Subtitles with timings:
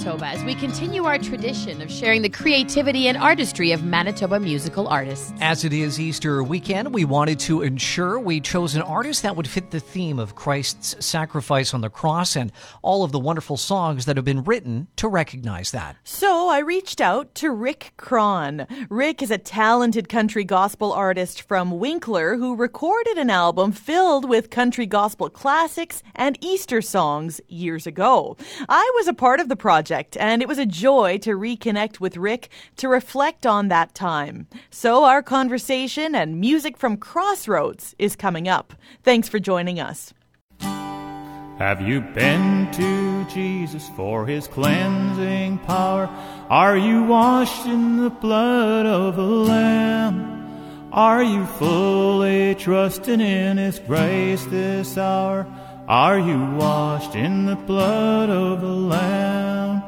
[0.00, 4.88] Manitoba as we continue our tradition of sharing the creativity and artistry of Manitoba musical
[4.88, 5.30] artists.
[5.42, 9.46] As it is Easter weekend, we wanted to ensure we chose an artist that would
[9.46, 12.50] fit the theme of Christ's sacrifice on the cross and
[12.80, 15.96] all of the wonderful songs that have been written to recognize that.
[16.02, 18.66] So I reached out to Rick Cron.
[18.88, 24.48] Rick is a talented country gospel artist from Winkler who recorded an album filled with
[24.48, 28.38] country gospel classics and Easter songs years ago.
[28.66, 32.16] I was a part of the project, and it was a joy to reconnect with
[32.16, 34.46] Rick to reflect on that time.
[34.70, 38.74] So, our conversation and music from Crossroads is coming up.
[39.02, 40.12] Thanks for joining us.
[40.60, 46.06] Have you been to Jesus for his cleansing power?
[46.48, 50.88] Are you washed in the blood of a Lamb?
[50.92, 55.46] Are you fully trusting in his grace this hour?
[55.90, 59.82] Are you washed in the blood of the Lamb?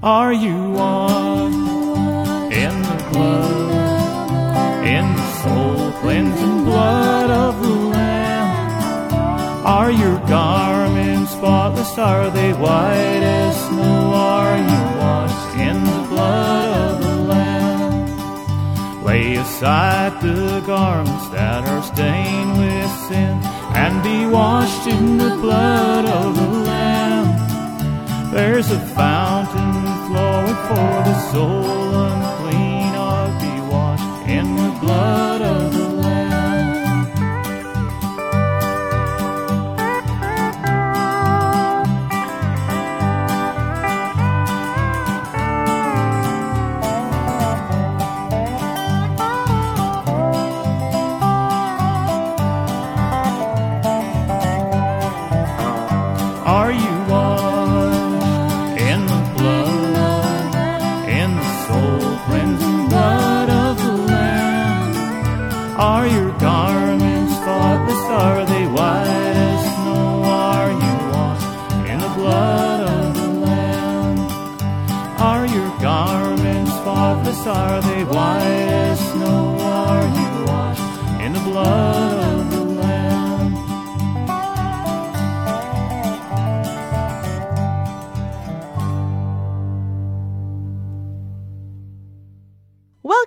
[0.00, 1.56] Are you washed
[2.54, 9.66] in the blood, in the soul cleansing blood of the Lamb?
[9.66, 11.98] Are your garments spotless?
[11.98, 14.12] Are they white as snow?
[14.14, 19.02] Are you washed in the blood of the Lamb?
[19.02, 26.04] Lay aside the garments that are stained with sin and be washed in the blood
[26.04, 27.28] of the Lamb.
[28.32, 29.72] There's a fountain
[30.06, 32.92] flowing for the soul unclean.
[32.94, 35.31] I'll be washed in the blood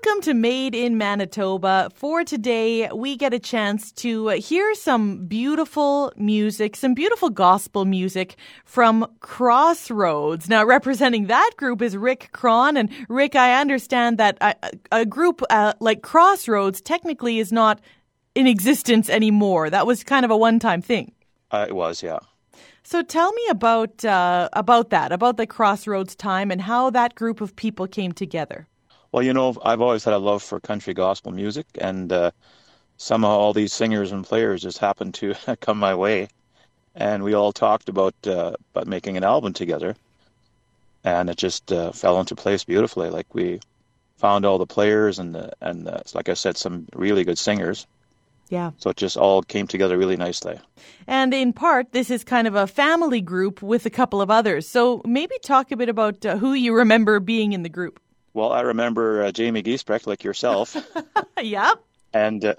[0.06, 1.90] to Made in Manitoba.
[1.94, 8.36] For today, we get a chance to hear some beautiful music, some beautiful gospel music
[8.66, 10.50] from Crossroads.
[10.50, 12.78] Now, representing that group is Rick Cron.
[12.78, 14.56] And Rick, I understand that a,
[14.92, 17.80] a group uh, like Crossroads technically is not
[18.34, 19.70] in existence anymore.
[19.70, 21.12] That was kind of a one time thing.
[21.52, 22.20] Uh, it was, yeah.
[22.84, 27.42] So tell me about uh, about that, about the Crossroads time, and how that group
[27.42, 28.68] of people came together.
[29.16, 32.31] Well, you know, I've always had a love for country gospel music, and uh,
[32.98, 36.28] somehow all these singers and players just happened to come my way,
[36.94, 39.96] and we all talked about uh, about making an album together,
[41.06, 43.09] and it just uh, fell into place beautifully.
[43.09, 43.62] Like we
[44.18, 47.88] found all the players and the, and the, like I said, some really good singers.
[48.50, 48.72] Yeah.
[48.80, 50.59] So it just all came together really nicely.
[51.08, 54.68] And in part, this is kind of a family group with a couple of others.
[54.68, 58.02] So maybe talk a bit about uh, who you remember being in the group.
[58.35, 60.75] Well, I remember uh, Jamie Giesbrecht, like yourself.
[61.41, 61.81] yep.
[62.13, 62.56] And uh,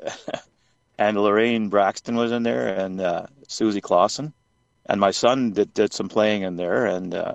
[0.98, 4.32] and Lorraine Braxton was in there, and uh, Susie Clausen,
[4.86, 7.34] and my son did did some playing in there, and uh,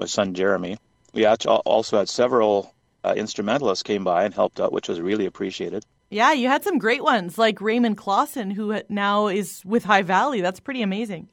[0.00, 0.78] my son Jeremy.
[1.14, 2.74] We also had several
[3.04, 5.86] uh, instrumentalists came by and helped out, which was really appreciated.
[6.10, 10.40] Yeah, you had some great ones like Raymond Clausen, who now is with High Valley.
[10.40, 11.28] That's pretty amazing.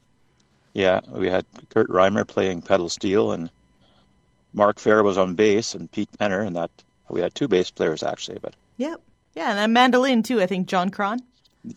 [0.72, 3.50] Yeah, we had Kurt Reimer playing pedal steel and
[4.54, 6.70] Mark Fair was on bass and Pete Penner, and that
[7.10, 8.38] we had two bass players actually.
[8.40, 9.00] But yep,
[9.34, 10.40] yeah, and a mandolin too.
[10.40, 11.20] I think John Cron.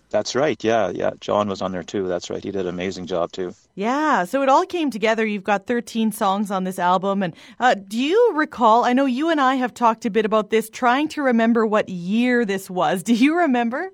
[0.10, 0.62] That's right.
[0.64, 1.12] Yeah, yeah.
[1.22, 2.08] John was on there too.
[2.08, 2.44] That's right.
[2.44, 3.54] He did an amazing job too.
[3.76, 4.26] Yeah.
[4.26, 5.26] So it all came together.
[5.26, 7.24] You've got 13 songs on this album.
[7.24, 8.84] And uh, do you recall?
[8.84, 11.88] I know you and I have talked a bit about this, trying to remember what
[11.88, 13.02] year this was.
[13.08, 13.90] Do you remember?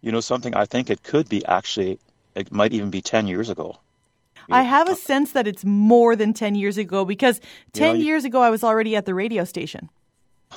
[0.00, 0.54] You know something?
[0.54, 1.98] I think it could be actually,
[2.34, 3.78] it might even be 10 years ago.
[4.50, 7.40] I have a sense that it's more than 10 years ago because
[7.72, 9.88] 10 you know, years ago I was already at the radio station.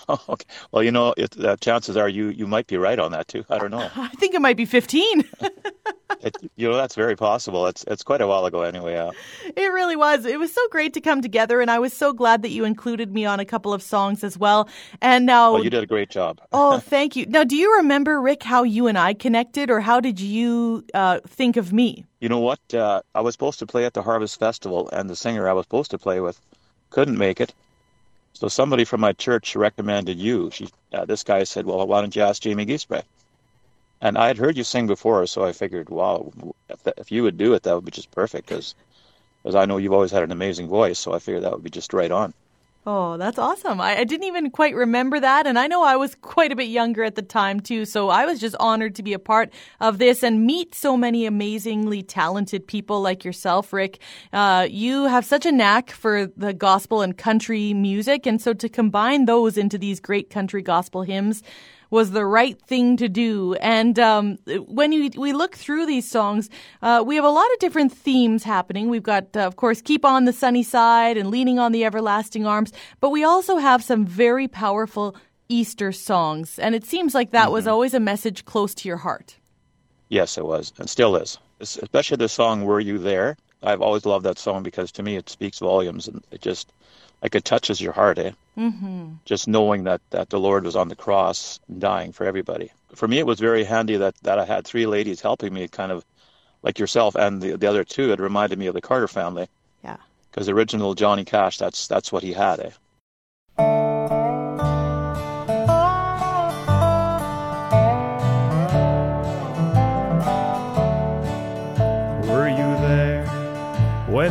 [0.07, 0.45] Oh, okay.
[0.71, 3.45] Well, you know, it, uh, chances are you you might be right on that too.
[3.49, 3.89] I don't know.
[3.95, 5.23] I think it might be 15.
[6.21, 7.67] it, you know, that's very possible.
[7.67, 8.93] It's it's quite a while ago, anyway.
[8.93, 9.11] Yeah.
[9.55, 10.25] It really was.
[10.25, 13.13] It was so great to come together, and I was so glad that you included
[13.13, 14.67] me on a couple of songs as well.
[15.01, 16.41] And now, well, you did a great job.
[16.51, 17.25] oh, thank you.
[17.25, 21.19] Now, do you remember, Rick, how you and I connected, or how did you uh,
[21.25, 22.05] think of me?
[22.19, 22.59] You know what?
[22.73, 25.65] Uh, I was supposed to play at the Harvest Festival, and the singer I was
[25.65, 26.39] supposed to play with
[26.89, 27.53] couldn't make it.
[28.33, 30.49] So somebody from my church recommended you.
[30.51, 33.05] She, uh, this guy said, "Well, why don't you ask Jamie Giesbrecht?"
[34.01, 36.31] And I had heard you sing before, so I figured, wow,
[36.69, 38.75] if, that, if you would do it, that would be just perfect because
[39.53, 40.99] I know you've always had an amazing voice.
[40.99, 42.33] So I figured that would be just right on.
[42.85, 43.81] Oh, that's awesome.
[43.81, 45.45] I, I, didn't even quite remember that.
[45.45, 47.83] And I know I was quite a bit younger at the time, too.
[47.83, 49.51] So I was just honored to be a part
[49.81, 53.99] of this and meet so many amazingly talented people like yourself, Rick.
[54.31, 58.25] Uh, you have such a knack for the gospel and country music.
[58.25, 61.43] And so to combine those into these great country gospel hymns,
[61.89, 63.55] was the right thing to do.
[63.55, 64.37] And um,
[64.67, 66.49] when you, we look through these songs,
[66.81, 68.89] uh, we have a lot of different themes happening.
[68.89, 72.45] We've got, uh, of course, Keep on the Sunny Side and Leaning on the Everlasting
[72.45, 75.15] Arms, but we also have some very powerful
[75.47, 76.59] Easter songs.
[76.59, 77.53] And it seems like that mm-hmm.
[77.53, 79.37] was always a message close to your heart.
[80.09, 81.37] Yes, it was, and still is.
[81.59, 85.29] Especially the song "Were You There." I've always loved that song because to me it
[85.29, 86.71] speaks volumes, and it just
[87.21, 88.31] like it touches your heart, eh?
[88.57, 89.13] Mm-hmm.
[89.25, 92.71] Just knowing that that the Lord was on the cross, dying for everybody.
[92.95, 95.91] For me, it was very handy that that I had three ladies helping me, kind
[95.91, 96.05] of
[96.63, 98.11] like yourself and the the other two.
[98.11, 99.47] It reminded me of the Carter family.
[99.83, 99.97] Yeah.
[100.31, 102.71] Because original Johnny Cash, that's that's what he had, eh?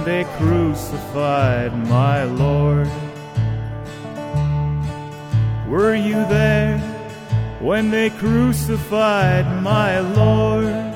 [0.08, 2.88] They crucified my Lord.
[5.68, 6.78] Were you there
[7.60, 10.87] when they crucified my Lord?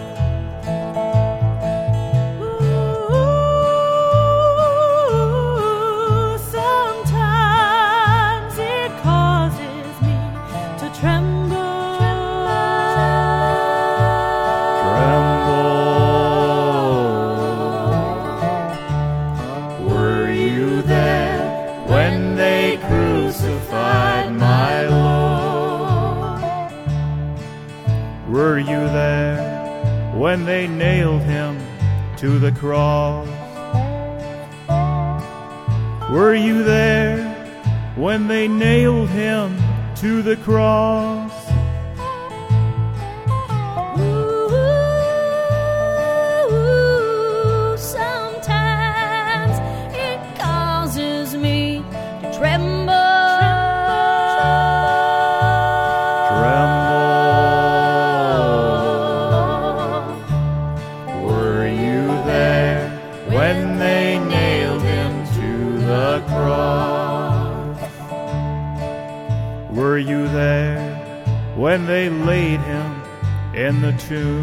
[74.11, 74.42] In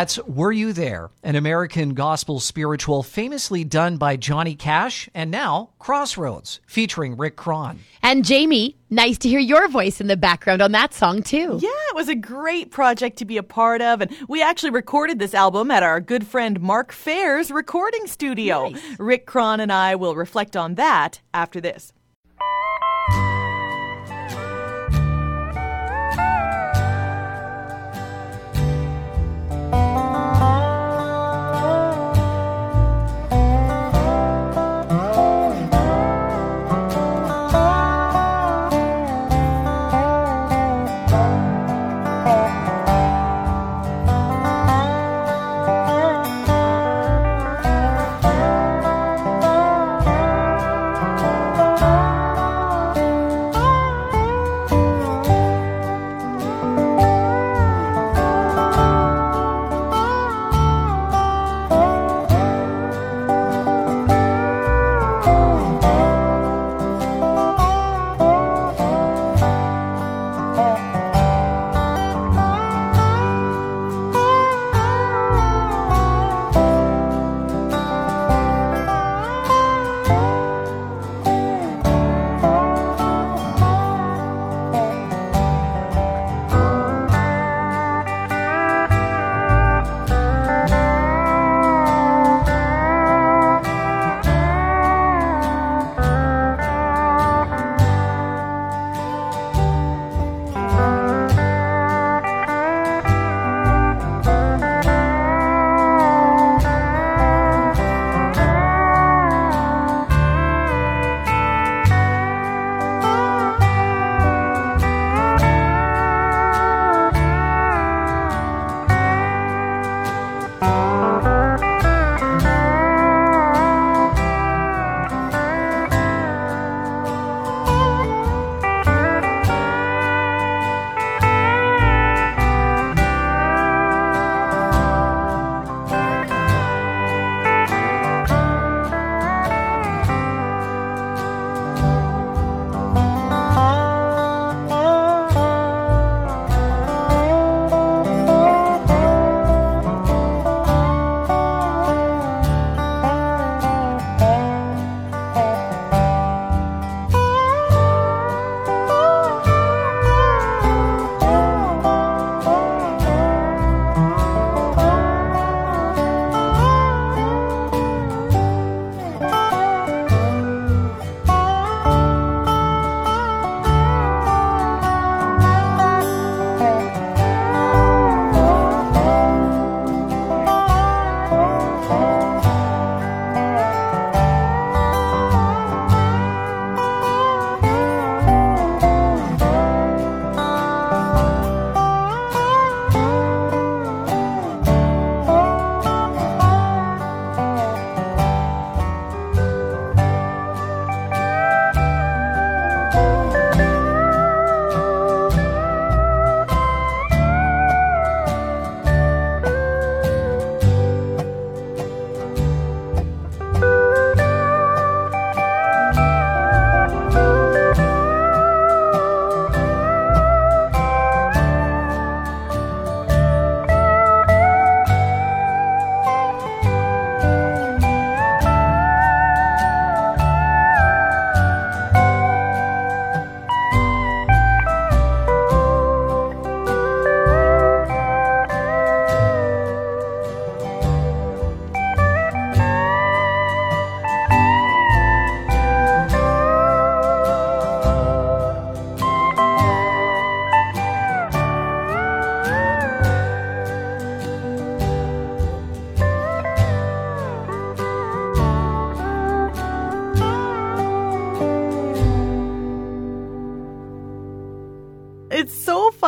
[0.00, 5.72] That's Were You There, an American gospel spiritual famously done by Johnny Cash, and now
[5.78, 7.80] Crossroads, featuring Rick Cron.
[8.02, 11.58] And Jamie, nice to hear your voice in the background on that song, too.
[11.60, 14.00] Yeah, it was a great project to be a part of.
[14.00, 18.70] And we actually recorded this album at our good friend Mark Fair's recording studio.
[18.70, 18.98] Nice.
[18.98, 21.92] Rick Cron and I will reflect on that after this.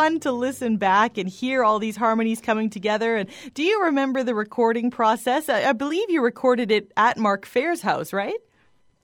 [0.03, 3.15] Fun to listen back and hear all these harmonies coming together.
[3.15, 5.47] And do you remember the recording process?
[5.47, 8.35] I, I believe you recorded it at Mark Fair's house, right?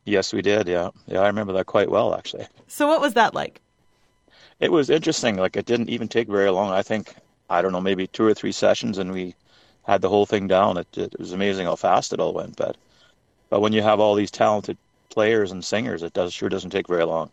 [0.04, 0.68] Yes, we did.
[0.68, 2.48] Yeah, yeah, I remember that quite well, actually.
[2.68, 3.62] So, what was that like?
[4.60, 5.38] It was interesting.
[5.38, 6.70] Like, it didn't even take very long.
[6.72, 7.16] I think
[7.50, 9.36] I don't know, maybe two or three sessions, and we
[9.88, 10.78] had the whole thing down.
[10.78, 12.58] It, it was amazing how fast it all went.
[12.58, 12.76] But,
[13.50, 14.78] but when you have all these talented
[15.10, 17.32] players and singers, it does sure doesn't take very long.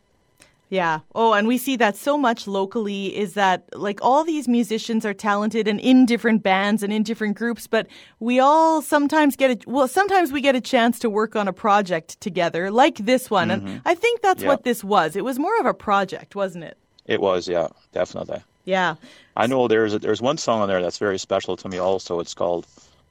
[0.68, 1.00] Yeah.
[1.14, 5.14] Oh, and we see that so much locally is that like all these musicians are
[5.14, 7.86] talented and in different bands and in different groups, but
[8.18, 11.52] we all sometimes get a well, sometimes we get a chance to work on a
[11.52, 13.50] project together, like this one.
[13.50, 13.66] Mm-hmm.
[13.66, 14.48] And I think that's yeah.
[14.48, 15.14] what this was.
[15.14, 16.76] It was more of a project, wasn't it?
[17.06, 18.42] It was, yeah, definitely.
[18.64, 18.96] Yeah.
[19.36, 21.78] I know there's a, there's one song on there that's very special to me.
[21.78, 22.66] Also, it's called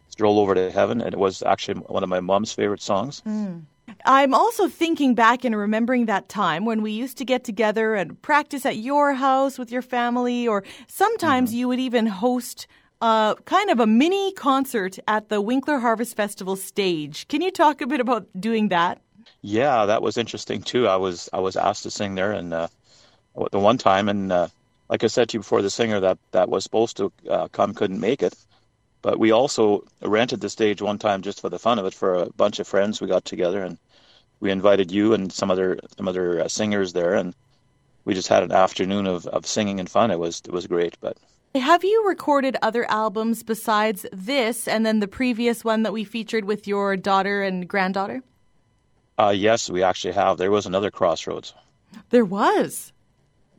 [0.09, 3.21] "Stroll Over to Heaven," and it was actually one of my mom's favorite songs.
[3.25, 3.61] Mm.
[4.05, 8.21] I'm also thinking back and remembering that time when we used to get together and
[8.21, 11.59] practice at your house with your family, or sometimes mm-hmm.
[11.59, 12.67] you would even host
[13.01, 17.27] uh, kind of a mini concert at the Winkler Harvest Festival stage.
[17.27, 19.01] Can you talk a bit about doing that?
[19.41, 20.87] Yeah, that was interesting too.
[20.87, 22.67] I was I was asked to sing there, and uh,
[23.51, 24.47] the one time, and uh,
[24.89, 27.73] like I said to you before, the singer that that was supposed to uh, come
[27.73, 28.35] couldn't make it.
[29.05, 32.15] But we also rented the stage one time just for the fun of it for
[32.15, 32.99] a bunch of friends.
[32.99, 33.77] We got together and
[34.39, 37.35] we invited you and some other some other uh, singers there, and
[38.03, 40.09] we just had an afternoon of, of singing and fun.
[40.09, 40.97] It was it was great.
[41.01, 41.17] But
[41.53, 46.45] have you recorded other albums besides this, and then the previous one that we featured
[46.45, 48.23] with your daughter and granddaughter?
[49.19, 50.39] Uh, yes, we actually have.
[50.39, 51.53] There was another Crossroads.
[52.09, 52.91] There was.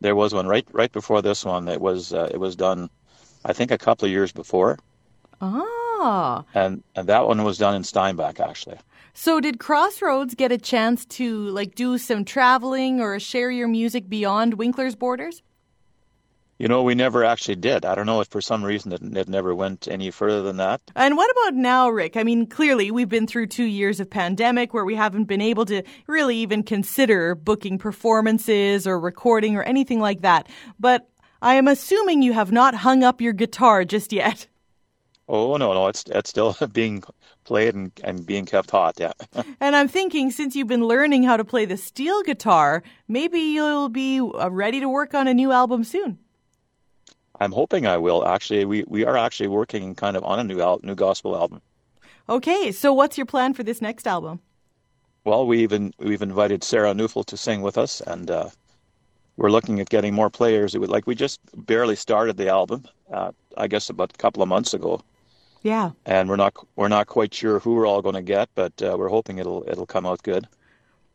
[0.01, 1.69] There was one right right before this one.
[1.69, 2.91] It was uh, it was done,
[3.45, 4.77] I think, a couple of years before.
[5.41, 6.45] Ah.
[6.55, 8.79] And and that one was done in Steinbach actually.
[9.13, 14.09] So did Crossroads get a chance to like do some traveling or share your music
[14.09, 15.43] beyond Winkler's borders?
[16.59, 17.85] You know, we never actually did.
[17.85, 20.81] I don't know if for some reason it, it, never went any further than that.
[20.95, 22.17] And what about now, Rick?
[22.17, 25.67] I mean, clearly we've been through two years of pandemic where we haven't been able
[25.67, 30.49] to really even consider booking performances or recording or anything like that.
[30.81, 31.07] But
[31.43, 34.47] I am assuming you have not hung up your guitar just yet.
[35.29, 37.03] Oh no, no, it's it's still being
[37.45, 39.13] played and, and being kept hot, yeah.
[39.61, 43.89] and I'm thinking, since you've been learning how to play the steel guitar, maybe you'll
[43.89, 46.19] be uh, ready to work on a new album soon.
[47.41, 48.27] I'm hoping I will.
[48.27, 51.61] Actually, we, we are actually working kind of on a new al- new gospel album.
[52.29, 54.41] Okay, so what's your plan for this next album?
[55.25, 58.51] Well, we've in, we've invited Sarah Neufeld to sing with us, and uh,
[59.37, 60.75] we're looking at getting more players.
[60.75, 64.43] It would, like we just barely started the album, uh, I guess about a couple
[64.43, 65.01] of months ago,
[65.67, 65.91] yeah.
[66.07, 68.95] And we're not we're not quite sure who we're all going to get, but uh,
[68.97, 70.47] we're hoping it'll it'll come out good.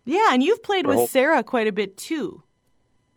[0.03, 2.43] Yeah, and you've played we're with hope- Sarah quite a bit too.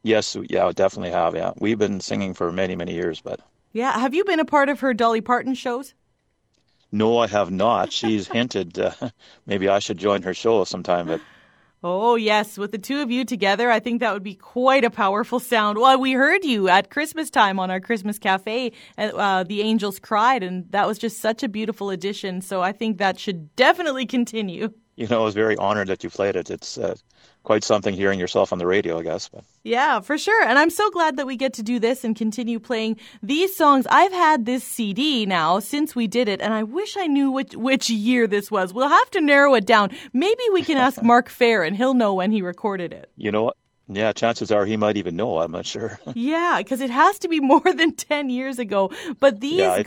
[0.05, 1.35] Yes, yeah, definitely have.
[1.35, 3.41] Yeah, we've been singing for many many years, but
[3.73, 5.95] yeah, have you been a part of her Dolly Parton shows?
[6.93, 7.91] No, I have not.
[7.93, 8.93] She's hinted uh,
[9.47, 11.21] maybe I should join her show sometime, but
[11.87, 12.57] Oh, yes.
[12.57, 15.77] With the two of you together, I think that would be quite a powerful sound.
[15.77, 18.73] Well, we heard you at Christmas time on our Christmas cafe.
[18.97, 22.41] Uh, the Angels Cried, and that was just such a beautiful addition.
[22.41, 24.73] So I think that should definitely continue.
[24.97, 26.51] You know, I was very honored that you played it.
[26.51, 26.95] It's uh,
[27.43, 29.29] quite something hearing yourself on the radio, I guess.
[29.29, 29.45] But.
[29.65, 30.45] Yeah, for sure.
[30.45, 33.87] And I'm so glad that we get to do this and continue playing these songs.
[33.91, 37.55] I've had this CD now since we did it, and I wish I knew which,
[37.55, 38.73] which year this was.
[38.73, 39.91] We'll have to narrow it down.
[40.13, 43.11] Maybe we can ask Mark Fair, and he'll know when he recorded it.
[43.17, 43.57] You know what?
[43.87, 45.39] Yeah, chances are he might even know.
[45.41, 45.99] I'm not sure.
[46.15, 48.91] yeah, because it has to be more than 10 years ago.
[49.21, 49.59] But these.
[49.59, 49.83] Yeah,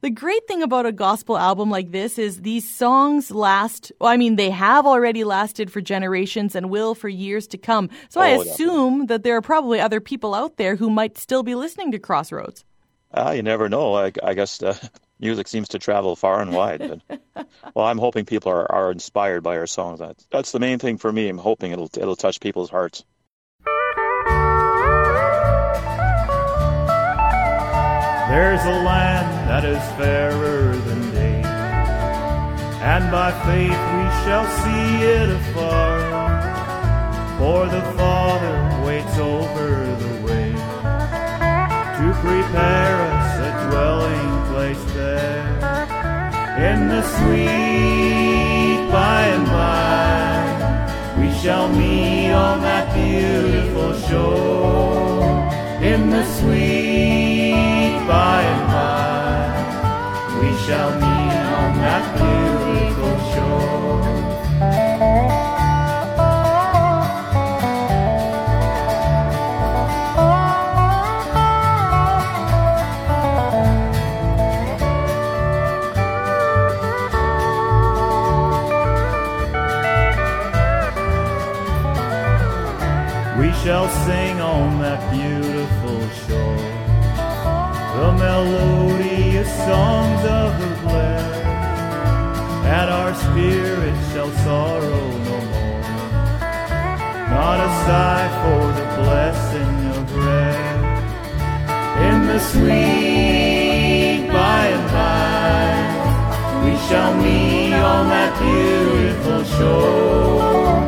[0.00, 4.16] the great thing about a gospel album like this is these songs last, well, I
[4.16, 7.90] mean, they have already lasted for generations and will for years to come.
[8.08, 9.06] So oh, I assume definitely.
[9.06, 12.64] that there are probably other people out there who might still be listening to Crossroads.
[13.12, 13.94] Uh, you never know.
[13.94, 14.76] I, I guess uh,
[15.20, 17.02] music seems to travel far and wide.
[17.08, 17.20] But,
[17.74, 19.98] well, I'm hoping people are, are inspired by our songs.
[19.98, 21.28] That's, that's the main thing for me.
[21.28, 23.04] I'm hoping it'll, it'll touch people's hearts.
[28.28, 31.42] There's a land that is fairer than day,
[32.82, 35.96] and by faith we shall see it afar.
[37.38, 39.68] For the Father waits over
[40.04, 40.50] the way
[41.98, 45.48] to prepare us a dwelling place there.
[46.70, 54.97] In the sweet by and by, we shall meet on that beautiful shore.
[102.38, 110.78] The sweet by and by, we shall meet on that beautiful shore.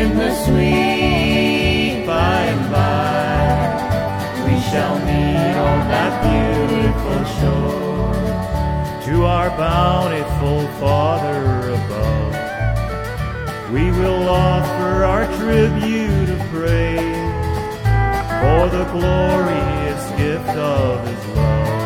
[0.00, 3.50] In the sweet by and by,
[4.46, 8.14] we shall meet on that beautiful shore.
[9.06, 11.42] To our bountiful Father
[11.78, 12.34] above,
[13.72, 17.22] we will offer our tribute of praise
[18.40, 21.76] for the glorious gift of His love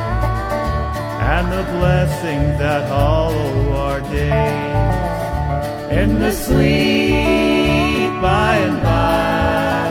[1.35, 5.90] and the blessings that hollow our days.
[6.01, 9.85] In the sweet by and by,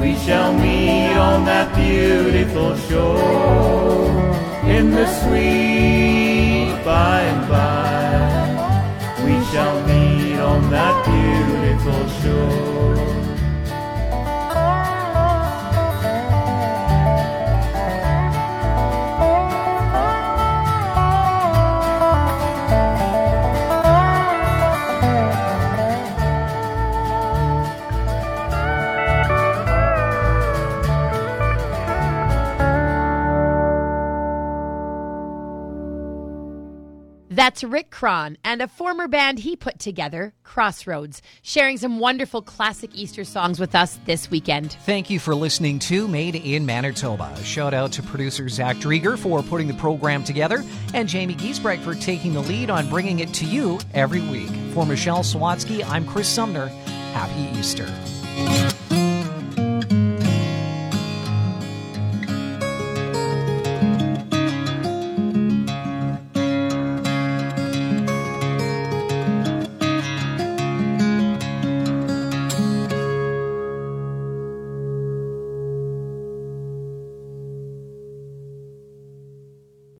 [0.00, 4.18] we shall meet on that beautiful shore.
[4.76, 8.44] In the sweet by and by,
[9.24, 13.19] we shall meet on that beautiful shore.
[37.40, 42.90] That's Rick Cron and a former band he put together, Crossroads, sharing some wonderful classic
[42.92, 44.76] Easter songs with us this weekend.
[44.84, 47.34] Thank you for listening to Made in Manitoba.
[47.42, 51.94] Shout out to producer Zach Drieger for putting the program together and Jamie Giesbrecht for
[51.94, 54.50] taking the lead on bringing it to you every week.
[54.74, 56.66] For Michelle Sawatsky, I'm Chris Sumner.
[57.14, 57.86] Happy Easter.